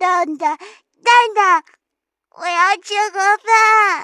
[0.00, 0.56] 蛋蛋
[1.04, 1.62] 蛋蛋
[2.30, 3.99] 我要吃盒饭。